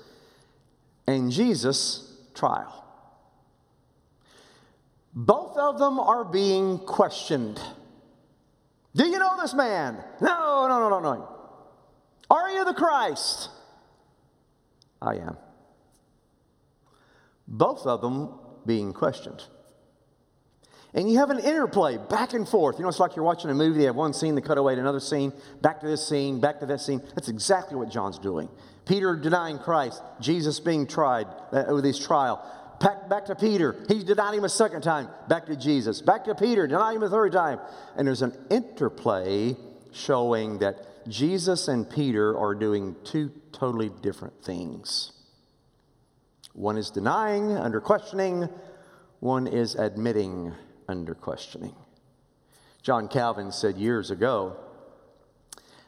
[1.06, 2.86] and Jesus' trial.
[5.14, 7.60] Both of them are being questioned.
[8.96, 10.02] Do you know this man?
[10.22, 11.30] No, no, no, no, no.
[12.32, 13.50] Are you the Christ?
[15.02, 15.36] I am.
[17.50, 18.30] Both of them
[18.66, 19.44] being questioned.
[20.94, 22.78] And you have an interplay back and forth.
[22.78, 24.74] You know, it's like you're watching a movie, they have one scene, they cut away
[24.74, 27.02] to another scene, back to this scene, back to that scene.
[27.16, 28.50] That's exactly what John's doing.
[28.86, 32.44] Peter denying Christ, Jesus being tried uh, with his trial.
[32.80, 36.02] Back, back to Peter, he denied him a second time, back to Jesus.
[36.02, 37.60] Back to Peter, denied him a third time.
[37.96, 39.56] And there's an interplay
[39.92, 45.12] showing that Jesus and Peter are doing two totally different things.
[46.54, 48.50] One is denying under questioning,
[49.20, 50.54] one is admitting
[50.90, 51.76] under questioning.
[52.82, 54.58] John Calvin said years ago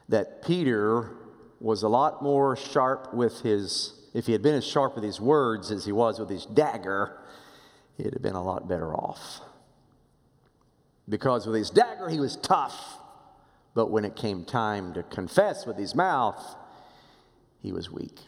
[0.07, 1.11] that Peter
[1.59, 5.19] was a lot more sharp with his, if he had been as sharp with his
[5.19, 7.17] words as he was with his dagger,
[7.97, 9.41] he'd have been a lot better off.
[11.09, 12.97] Because with his dagger, he was tough.
[13.73, 16.55] But when it came time to confess with his mouth,
[17.61, 18.19] he was weak.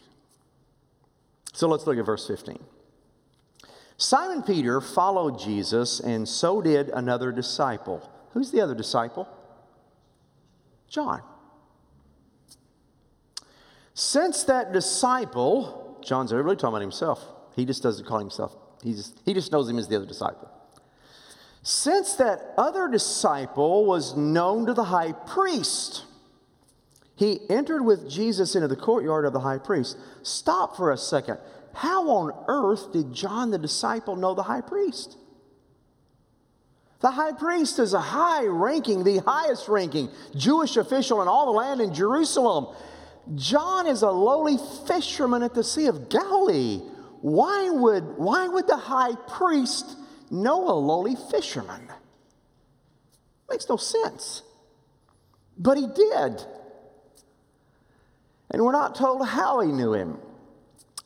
[1.52, 2.58] So let's look at verse 15.
[3.96, 8.10] Simon Peter followed Jesus, and so did another disciple.
[8.32, 9.28] Who's the other disciple?
[10.88, 11.22] John.
[13.94, 17.24] Since that disciple, John's really talking about himself.
[17.54, 20.50] He just doesn't call himself, he just, he just knows him as the other disciple.
[21.62, 26.04] Since that other disciple was known to the high priest,
[27.16, 29.96] he entered with Jesus into the courtyard of the high priest.
[30.22, 31.38] Stop for a second.
[31.74, 35.16] How on earth did John the disciple know the high priest?
[37.00, 41.58] The high priest is a high ranking, the highest ranking Jewish official in all the
[41.58, 42.74] land in Jerusalem.
[43.34, 44.56] John is a lowly
[44.86, 46.80] fisherman at the Sea of Galilee.
[47.20, 49.96] Why would, why would the high priest
[50.30, 51.88] know a lowly fisherman?
[53.50, 54.42] Makes no sense.
[55.58, 56.42] But he did.
[58.50, 60.18] And we're not told how he knew him.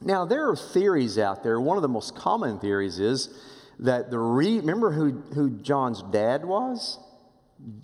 [0.01, 1.61] Now, there are theories out there.
[1.61, 3.31] One of the most common theories is
[3.81, 6.99] that the re- remember who, who John's dad was?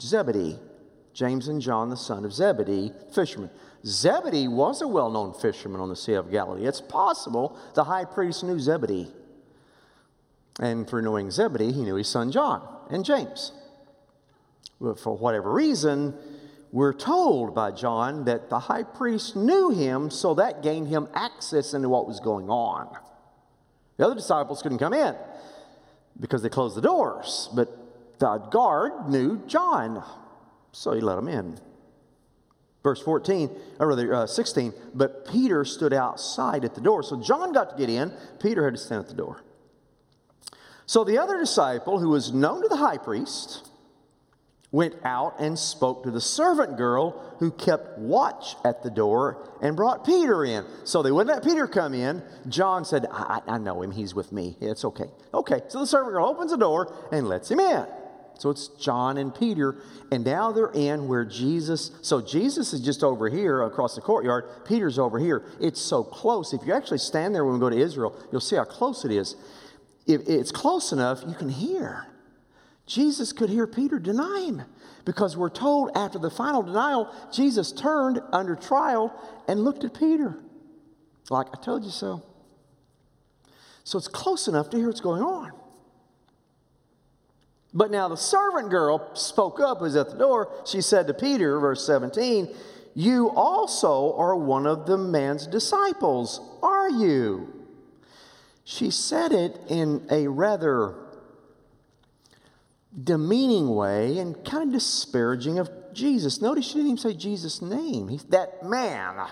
[0.01, 0.59] Zebedee,
[1.13, 3.51] James and John, the son of Zebedee, fisherman.
[3.85, 6.67] Zebedee was a well known fisherman on the Sea of Galilee.
[6.67, 9.13] It's possible the high priest knew Zebedee.
[10.61, 13.53] And for knowing Zebedee, he knew his son John and James.
[14.81, 16.15] But for whatever reason,
[16.75, 21.73] we're told by John that the high priest knew him, so that gained him access
[21.73, 22.89] into what was going on.
[23.97, 25.15] The other disciples couldn't come in
[26.19, 30.03] because they closed the doors, but the guard knew John,
[30.73, 31.61] so he let him in.
[32.83, 37.05] Verse 14, or rather uh, 16, but Peter stood outside at the door.
[37.05, 39.45] So John got to get in, Peter had to stand at the door.
[40.87, 43.71] So the other disciple, who was known to the high priest,
[44.75, 49.77] went out and spoke to the servant girl who kept watch at the door and
[49.77, 50.65] brought Peter in.
[50.83, 52.21] So they wouldn't let Peter come in.
[52.49, 54.57] John said, I, I know him, he's with me.
[54.61, 55.05] It's okay.
[55.33, 57.87] Okay, so the servant girl opens the door and lets him in.
[58.37, 59.77] So it's John and Peter,
[60.11, 61.93] and now they're in where Jesus.
[62.03, 64.67] So Jesus is just over here across the courtyard.
[64.67, 65.45] Peter's over here.
[65.61, 66.53] It's so close.
[66.53, 69.13] If you actually stand there when we go to Israel, you'll see how close it
[69.13, 69.37] is.
[70.09, 72.09] If it's close enough, you can hear.
[72.87, 74.63] Jesus could hear Peter deny him
[75.05, 79.15] because we're told after the final denial, Jesus turned under trial
[79.49, 80.37] and looked at Peter.
[81.31, 82.23] Like, I told you so.
[83.85, 85.53] So it's close enough to hear what's going on.
[87.73, 90.51] But now the servant girl spoke up, was at the door.
[90.65, 92.55] She said to Peter, verse 17,
[92.95, 97.53] You also are one of the man's disciples, are you?
[98.63, 100.95] She said it in a rather
[103.03, 106.41] demeaning way and kind of disparaging of Jesus.
[106.41, 108.09] Notice she didn't even say Jesus' name.
[108.09, 109.27] He's that man.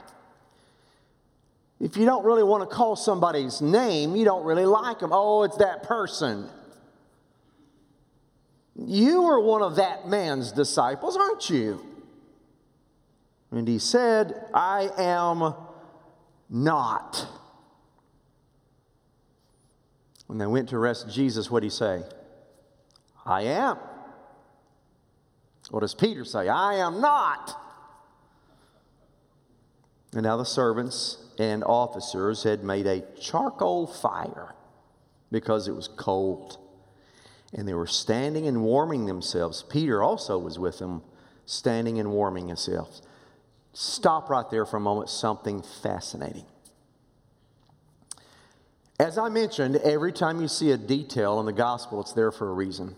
[1.80, 5.10] If you don't really want to call somebody's name, you don't really like them.
[5.12, 6.48] Oh, it's that person.
[8.76, 11.84] You are one of that man's disciples, aren't you?
[13.50, 15.54] And he said, I am
[16.48, 17.26] not.
[20.26, 22.02] When they went to arrest Jesus, what did he say?
[23.24, 23.78] I am.
[25.70, 26.48] What does Peter say?
[26.48, 27.58] I am not.
[30.12, 34.54] And now the servants and officers had made a charcoal fire
[35.30, 36.58] because it was cold.
[37.54, 39.62] And they were standing and warming themselves.
[39.62, 41.02] Peter also was with them,
[41.46, 43.00] standing and warming himself.
[43.72, 46.44] Stop right there for a moment, something fascinating.
[49.00, 52.50] As I mentioned, every time you see a detail in the gospel, it's there for
[52.50, 52.94] a reason.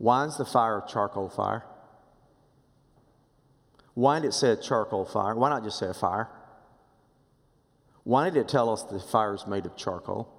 [0.00, 1.64] Is the fire a charcoal fire?
[3.94, 5.34] Why did it say a charcoal fire?
[5.34, 6.28] Why not just say a fire?
[8.04, 10.32] Why did it tell us the fire is made of charcoal?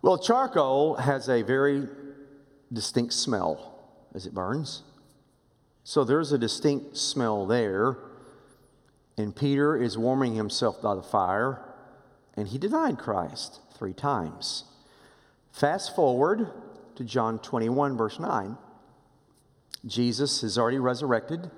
[0.00, 1.88] Well, charcoal has a very
[2.72, 3.78] distinct smell
[4.14, 4.82] as it burns.
[5.84, 7.98] So there's a distinct smell there.
[9.18, 11.60] And Peter is warming himself by the fire,
[12.34, 14.64] and he denied Christ three times.
[15.58, 16.52] Fast forward
[16.94, 18.56] to John 21, verse 9.
[19.86, 21.50] Jesus is already resurrected.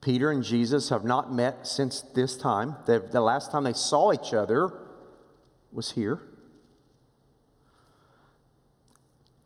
[0.00, 2.76] Peter and Jesus have not met since this time.
[2.86, 4.72] the last time they saw each other
[5.72, 6.20] was here.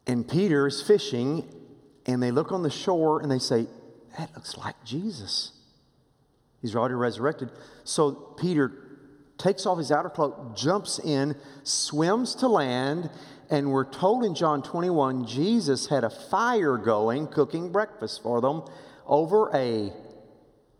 [0.07, 1.51] And Peter is fishing,
[2.05, 3.69] and they look on the shore and they say,
[4.19, 5.53] That looks like Jesus.
[6.61, 7.51] He's already resurrected.
[7.85, 8.87] So Peter
[9.39, 13.11] takes off his outer cloak, jumps in, swims to land,
[13.51, 18.62] and we're told in John 21 Jesus had a fire going, cooking breakfast for them
[19.07, 19.92] over a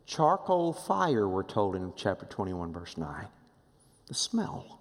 [0.06, 3.26] charcoal fire, we're told in chapter 21, verse 9.
[4.06, 4.78] The smell.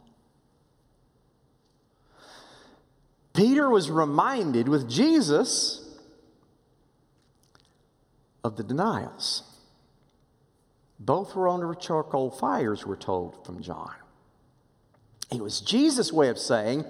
[3.33, 5.81] Peter was reminded with Jesus
[8.43, 9.43] of the denials.
[10.99, 13.93] Both were under charcoal fires, we're told from John.
[15.31, 16.85] It was Jesus' way of saying,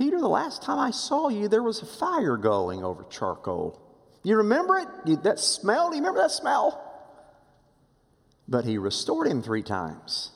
[0.00, 3.78] Peter, the last time I saw you, there was a fire going over charcoal.
[4.22, 5.22] You remember it?
[5.24, 5.90] That smell?
[5.90, 6.82] Do you remember that smell?
[8.48, 10.32] But he restored him three times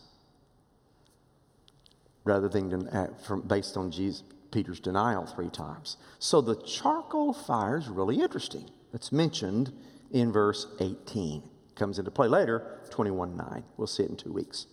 [2.24, 5.96] rather than uh, from, based on Jesus, Peter's denial three times.
[6.18, 8.68] So the charcoal fire is really interesting.
[8.92, 9.72] It's mentioned
[10.12, 11.42] in verse 18.
[11.74, 13.64] Comes into play later, 21 9.
[13.78, 14.66] We'll see it in two weeks.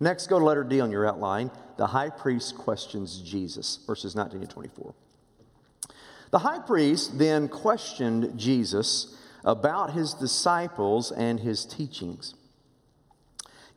[0.00, 1.50] Next, go to letter D on your outline.
[1.76, 4.94] The high priest questions Jesus, verses 19 to 24.
[6.30, 12.34] The high priest then questioned Jesus about his disciples and his teachings.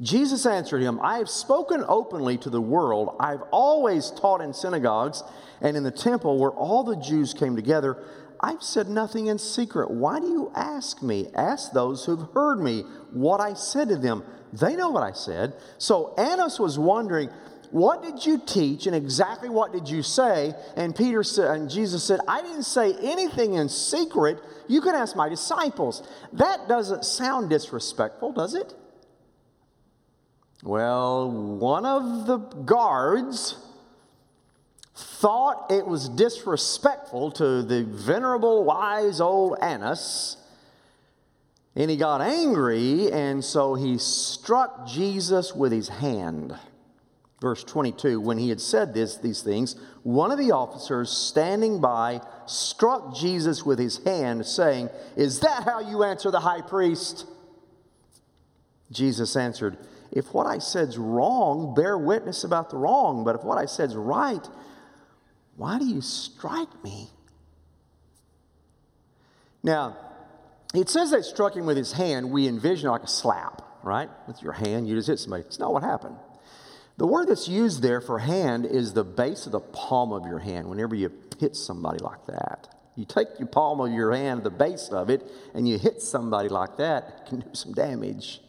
[0.01, 3.15] Jesus answered him, I have spoken openly to the world.
[3.19, 5.23] I've always taught in synagogues
[5.61, 8.03] and in the temple where all the Jews came together.
[8.39, 9.91] I've said nothing in secret.
[9.91, 11.27] Why do you ask me?
[11.35, 14.23] Ask those who've heard me what I said to them.
[14.53, 15.53] They know what I said.
[15.77, 17.29] So Annas was wondering,
[17.71, 20.53] what did you teach and exactly what did you say?
[20.75, 24.39] And Peter said, and Jesus said, I didn't say anything in secret.
[24.67, 26.07] You can ask my disciples.
[26.33, 28.73] That doesn't sound disrespectful, does it?
[30.63, 33.57] Well, one of the guards
[34.93, 40.37] thought it was disrespectful to the venerable, wise old Annas,
[41.75, 46.57] and he got angry, and so he struck Jesus with his hand.
[47.39, 52.21] Verse 22 When he had said this, these things, one of the officers standing by
[52.45, 57.25] struck Jesus with his hand, saying, Is that how you answer the high priest?
[58.91, 59.77] Jesus answered,
[60.11, 63.23] if what I said's wrong, bear witness about the wrong.
[63.23, 64.45] But if what I said's right,
[65.55, 67.09] why do you strike me?
[69.63, 69.95] Now,
[70.73, 72.31] it says they struck him with his hand.
[72.31, 74.09] We envision like a slap, right?
[74.27, 75.43] With your hand, you just hit somebody.
[75.43, 76.15] It's not what happened.
[76.97, 80.39] The word that's used there for hand is the base of the palm of your
[80.39, 82.75] hand whenever you hit somebody like that.
[82.95, 86.49] You take your palm of your hand, the base of it, and you hit somebody
[86.49, 88.41] like that, it can do some damage.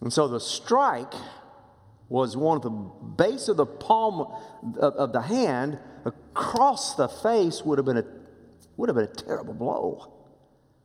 [0.00, 1.14] And so the strike
[2.08, 4.32] was one of the base of the palm
[4.78, 8.04] of, of the hand across the face would have been a
[8.76, 10.12] would have been a terrible blow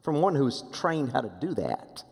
[0.01, 2.03] from one who's trained how to do that.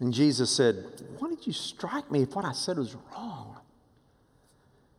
[0.00, 0.84] And Jesus said,
[1.18, 3.56] Why did you strike me if what I said was wrong?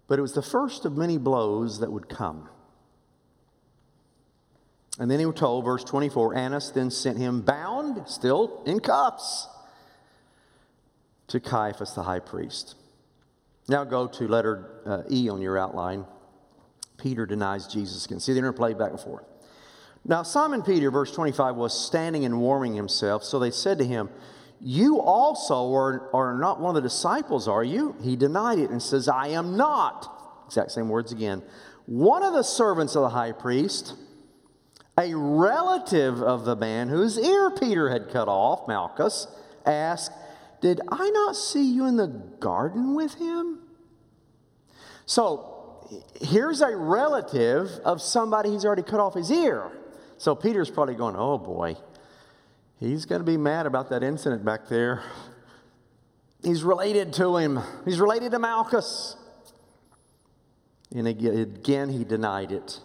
[0.07, 2.49] But it was the first of many blows that would come.
[4.97, 9.47] And then he was told, verse 24, Annas then sent him bound, still in cuffs,
[11.27, 12.75] to Caiaphas the high priest.
[13.69, 16.05] Now go to letter uh, E on your outline.
[16.99, 18.19] Peter denies Jesus again.
[18.19, 19.25] See the interplay back and forth.
[20.05, 23.23] Now, Simon Peter, verse 25, was standing and warming himself.
[23.23, 24.09] So they said to him,
[24.61, 27.95] You also are, are not one of the disciples, are you?
[28.01, 30.43] He denied it and says, I am not.
[30.47, 31.43] Exact same words again.
[31.85, 33.95] One of the servants of the high priest
[34.99, 39.27] a relative of the man whose ear Peter had cut off, Malchus,
[39.65, 40.11] asked,
[40.61, 43.59] Did I not see you in the garden with him?
[45.05, 45.58] So
[46.21, 49.71] here's a relative of somebody he's already cut off his ear.
[50.17, 51.77] So Peter's probably going, Oh boy,
[52.79, 55.03] he's going to be mad about that incident back there.
[56.43, 59.15] He's related to him, he's related to Malchus.
[60.93, 62.79] And again, he denied it.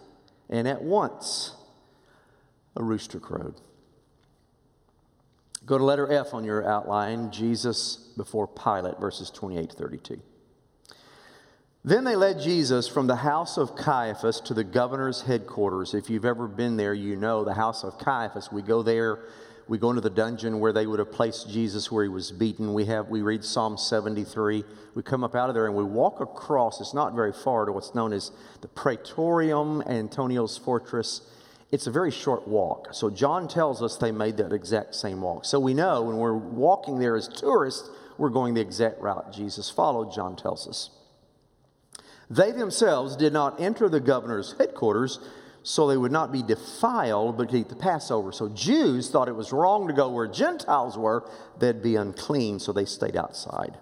[0.50, 1.54] And at once,
[2.76, 3.54] a rooster crowed.
[5.64, 10.20] Go to letter F on your outline Jesus before Pilate, verses 28 to 32.
[11.86, 15.92] Then they led Jesus from the house of Caiaphas to the governor's headquarters.
[15.92, 18.50] If you've ever been there, you know the house of Caiaphas.
[18.50, 19.18] We go there,
[19.68, 22.72] we go into the dungeon where they would have placed Jesus where he was beaten.
[22.72, 24.64] We have we read Psalm 73.
[24.94, 27.72] We come up out of there and we walk across, it's not very far to
[27.72, 28.32] what's known as
[28.62, 31.20] the Praetorium Antonia's fortress.
[31.70, 32.94] It's a very short walk.
[32.94, 35.44] So John tells us they made that exact same walk.
[35.44, 39.68] So we know when we're walking there as tourists, we're going the exact route Jesus
[39.68, 40.88] followed, John tells us.
[42.30, 45.20] They themselves did not enter the governor's headquarters
[45.62, 48.32] so they would not be defiled but eat the Passover.
[48.32, 52.72] So Jews thought it was wrong to go where Gentiles were, they'd be unclean, so
[52.72, 53.78] they stayed outside.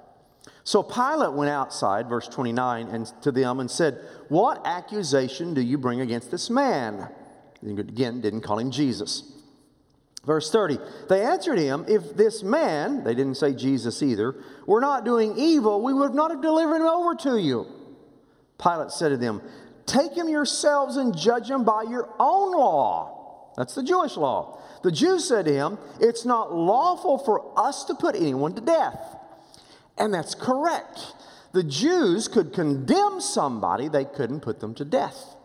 [0.64, 5.76] So Pilate went outside, verse 29, and to them and said, What accusation do you
[5.76, 7.08] bring against this man?
[7.66, 9.24] Again, didn't call him Jesus.
[10.24, 10.78] Verse 30,
[11.08, 14.36] they answered him, If this man, they didn't say Jesus either,
[14.66, 17.66] were not doing evil, we would not have delivered him over to you.
[18.62, 19.42] Pilate said to them,
[19.86, 23.52] Take him yourselves and judge him by your own law.
[23.56, 24.60] That's the Jewish law.
[24.82, 29.16] The Jews said to him, It's not lawful for us to put anyone to death.
[29.98, 31.14] And that's correct.
[31.52, 35.36] The Jews could condemn somebody, they couldn't put them to death.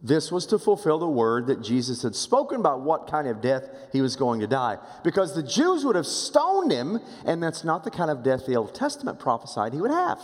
[0.00, 3.68] This was to fulfill the word that Jesus had spoken about what kind of death
[3.92, 4.78] he was going to die.
[5.02, 8.56] Because the Jews would have stoned him, and that's not the kind of death the
[8.56, 10.20] Old Testament prophesied he would have.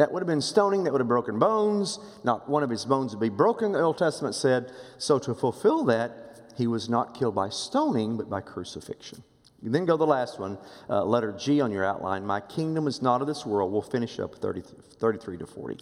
[0.00, 1.98] That would have been stoning, that would have broken bones.
[2.24, 4.72] Not one of his bones would be broken, the Old Testament said.
[4.96, 9.22] So to fulfill that, he was not killed by stoning, but by crucifixion.
[9.60, 10.56] You then go to the last one,
[10.88, 12.24] uh, letter G on your outline.
[12.24, 13.72] My kingdom is not of this world.
[13.72, 14.62] We'll finish up 30,
[14.98, 15.80] 33 to 40.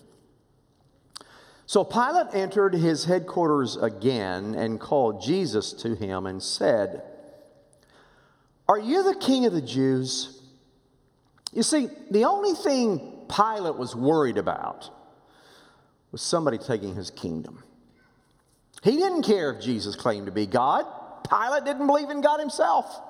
[1.66, 7.04] So Pilate entered his headquarters again and called Jesus to him and said,
[8.68, 10.42] Are you the king of the Jews?
[11.52, 14.90] You see, the only thing Pilate was worried about
[16.10, 17.62] was somebody taking his kingdom.
[18.82, 20.86] He didn't care if Jesus claimed to be God.
[21.28, 23.02] Pilate didn't believe in God himself.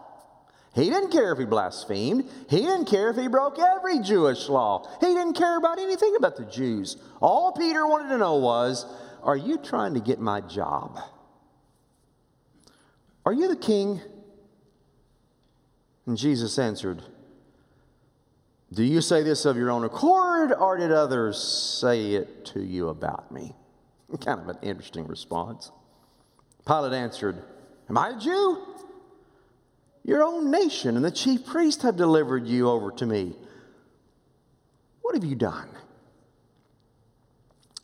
[0.75, 2.29] He didn't care if he blasphemed.
[2.49, 4.89] He didn't care if he broke every Jewish law.
[5.01, 6.97] He didn't care about anything about the Jews.
[7.21, 8.87] All Peter wanted to know was
[9.23, 10.99] Are you trying to get my job?
[13.25, 14.01] Are you the king?
[16.07, 17.03] And Jesus answered,
[18.73, 22.89] do you say this of your own accord, or did others say it to you
[22.89, 23.55] about me?
[24.25, 25.71] Kind of an interesting response.
[26.67, 27.43] Pilate answered,
[27.89, 28.63] Am I a Jew?
[30.05, 33.37] Your own nation and the chief priests have delivered you over to me.
[35.03, 35.69] What have you done?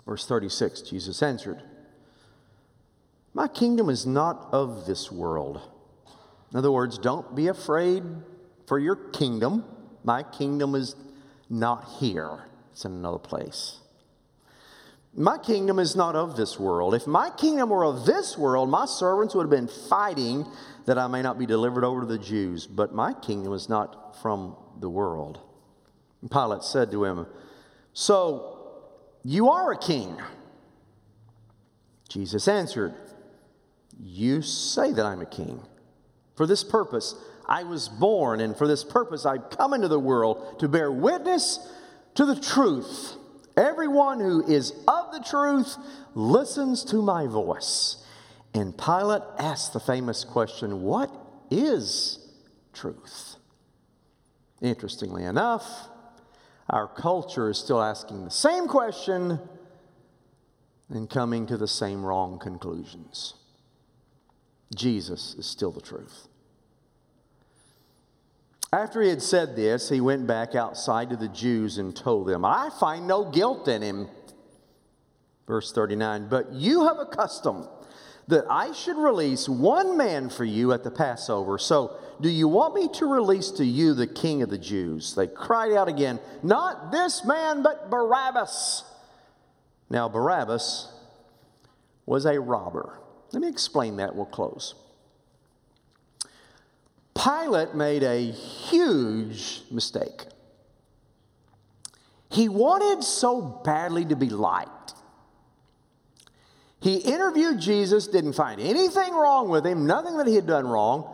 [0.07, 1.63] Verse 36 Jesus answered,
[3.33, 5.61] My kingdom is not of this world.
[6.53, 8.03] In other words, don't be afraid
[8.67, 9.65] for your kingdom.
[10.05, 10.95] My kingdom is
[11.51, 13.81] not here, it's in another place.
[15.17, 16.95] My kingdom is not of this world.
[16.95, 20.45] If my kingdom were of this world, my servants would have been fighting
[20.87, 22.67] that I may not be delivered over to the Jews.
[22.67, 25.39] But my kingdom is not from the world.
[26.21, 27.27] And Pilate said to him,
[27.93, 28.83] So
[29.23, 30.17] you are a king?
[32.09, 32.95] Jesus answered,
[33.99, 35.61] You say that I'm a king.
[36.35, 37.15] For this purpose,
[37.47, 41.59] I was born, and for this purpose I've come into the world to bear witness
[42.15, 43.17] to the truth.
[43.57, 45.77] Everyone who is of the truth
[46.15, 48.05] listens to my voice.
[48.53, 51.11] And Pilate asked the famous question What
[51.51, 52.19] is
[52.73, 53.37] truth?
[54.61, 55.89] Interestingly enough,
[56.71, 59.39] our culture is still asking the same question
[60.89, 63.35] and coming to the same wrong conclusions.
[64.75, 66.29] Jesus is still the truth.
[68.75, 72.45] After he had said this, he went back outside to the Jews and told them,
[72.45, 74.09] I find no guilt in him.
[75.47, 77.69] Verse 39, but you have a custom
[78.27, 81.57] that I should release one man for you at the Passover.
[81.57, 85.15] So, do you want me to release to you the king of the Jews?
[85.15, 88.83] They cried out again, Not this man, but Barabbas.
[89.89, 90.93] Now, Barabbas
[92.07, 92.99] was a robber.
[93.31, 94.17] Let me explain that.
[94.17, 94.75] We'll close.
[97.15, 100.27] Pilate made a huge mistake.
[102.31, 104.95] He wanted so badly to be liked.
[106.81, 111.11] He interviewed Jesus, didn't find anything wrong with him, nothing that he had done wrong.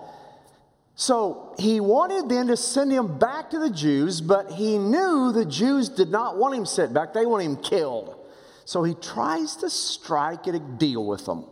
[0.96, 5.44] So he wanted then to send him back to the Jews, but he knew the
[5.44, 8.16] Jews did not want him sent back, they want him killed.
[8.64, 11.44] So he tries to strike at a deal with them.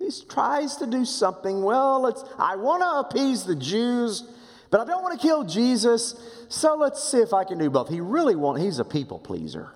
[0.00, 1.62] He tries to do something.
[1.62, 4.24] Well, let's, I want to appease the Jews,
[4.70, 6.14] but I don't want to kill Jesus.
[6.48, 7.90] So let's see if I can do both.
[7.90, 9.74] He really want, he's a people pleaser.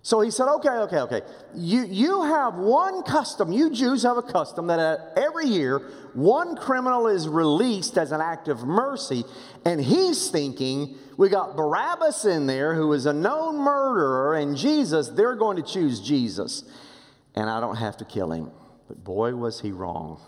[0.00, 1.20] So he said, okay, okay, okay.
[1.54, 5.78] You, you have one custom, you Jews have a custom that uh, every year
[6.14, 9.24] one criminal is released as an act of mercy.
[9.66, 15.08] And he's thinking, we got Barabbas in there who is a known murderer, and Jesus,
[15.08, 16.64] they're going to choose Jesus.
[17.34, 18.52] And I don't have to kill him.
[18.88, 20.20] But boy, was he wrong.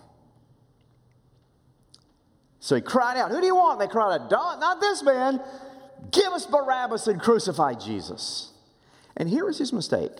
[2.61, 3.78] So he cried out, Who do you want?
[3.78, 5.40] They cried out, Not this man.
[6.11, 8.52] Give us Barabbas and crucify Jesus.
[9.16, 10.12] And here is his mistake.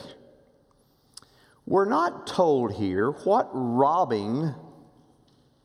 [1.67, 4.55] We're not told here what robbing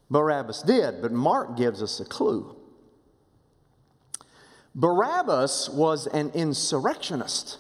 [0.10, 2.56] Barabbas did, but Mark gives us a clue.
[4.76, 7.58] Barabbas was an insurrectionist.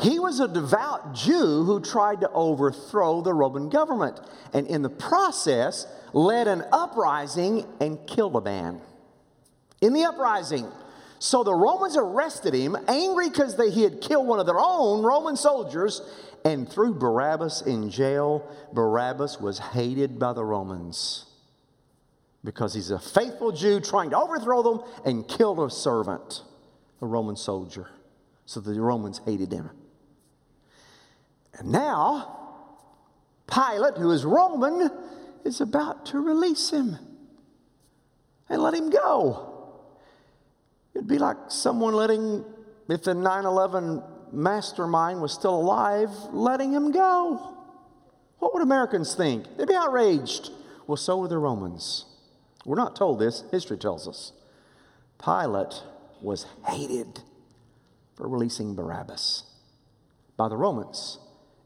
[0.00, 4.18] He was a devout Jew who tried to overthrow the Roman government,
[4.52, 8.80] and in the process, led an uprising and killed a man.
[9.82, 10.70] In the uprising,
[11.18, 15.36] so the Romans arrested him, angry because he had killed one of their own Roman
[15.36, 16.00] soldiers,
[16.46, 18.50] and threw Barabbas in jail.
[18.72, 21.26] Barabbas was hated by the Romans
[22.42, 26.42] because he's a faithful Jew trying to overthrow them and killed a servant,
[27.02, 27.88] a Roman soldier.
[28.46, 29.70] So the Romans hated him.
[31.58, 32.38] And now,
[33.46, 34.90] Pilate, who is Roman,
[35.44, 36.96] is about to release him
[38.48, 39.50] and let him go.
[40.94, 42.44] It'd be like someone letting,
[42.88, 47.56] if the 9 11 mastermind was still alive, letting him go.
[48.38, 49.44] What would Americans think?
[49.56, 50.50] They'd be outraged.
[50.86, 52.06] Well, so were the Romans.
[52.64, 54.32] We're not told this, history tells us.
[55.22, 55.82] Pilate
[56.20, 57.20] was hated
[58.14, 59.44] for releasing Barabbas
[60.36, 61.18] by the Romans,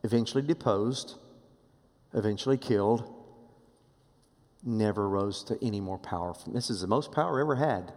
[0.04, 1.16] eventually deposed,
[2.12, 3.12] eventually killed,
[4.62, 6.34] never rose to any more power.
[6.46, 7.92] This is the most power ever had.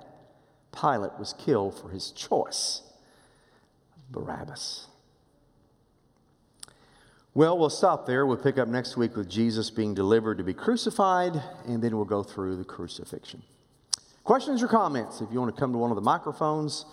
[0.72, 2.82] Pilate was killed for his choice
[4.10, 4.88] Barabbas.
[7.34, 8.26] Well, we'll stop there.
[8.26, 12.05] We'll pick up next week with Jesus being delivered to be crucified, and then we'll
[12.05, 13.43] go through the crucifixion.
[14.24, 15.22] Questions or comments?
[15.22, 16.86] If you want to come to one of the microphones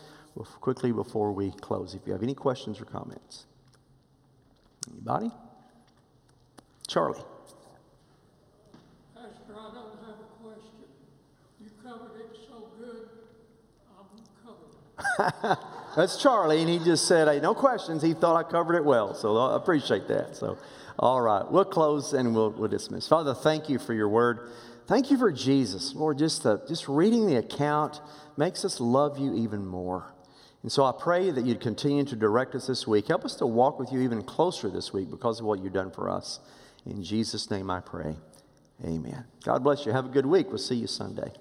[0.60, 3.46] quickly before we close, if you have any questions or comments.
[4.90, 5.30] Anybody?
[6.86, 7.20] Charlie.
[9.14, 10.84] Pastor, I don't have a question.
[11.60, 13.08] You covered it so good,
[13.98, 15.58] I'm covered.
[15.96, 18.02] That's Charlie, and he just said, hey, no questions.
[18.02, 20.36] He thought I covered it well, so I appreciate that.
[20.36, 20.58] So,
[20.98, 23.08] all right, we'll close and we'll, we'll dismiss.
[23.08, 24.50] Father, thank you for your word.
[24.86, 25.94] Thank you for Jesus.
[25.94, 28.00] Lord, just, the, just reading the account
[28.36, 30.13] makes us love you even more.
[30.64, 33.08] And so I pray that you'd continue to direct us this week.
[33.08, 35.90] Help us to walk with you even closer this week because of what you've done
[35.90, 36.40] for us.
[36.86, 38.16] In Jesus' name I pray.
[38.82, 39.24] Amen.
[39.44, 39.92] God bless you.
[39.92, 40.48] Have a good week.
[40.48, 41.32] We'll see you Sunday.